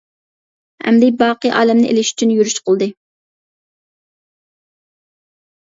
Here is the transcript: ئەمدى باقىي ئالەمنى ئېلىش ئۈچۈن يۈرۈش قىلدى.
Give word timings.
ئەمدى 0.85 1.09
باقىي 1.19 1.53
ئالەمنى 1.57 1.91
ئېلىش 1.91 2.11
ئۈچۈن 2.15 2.33
يۈرۈش 2.39 2.59
قىلدى. 2.71 2.91